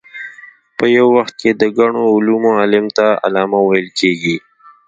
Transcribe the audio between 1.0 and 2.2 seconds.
وخت کې د ګڼو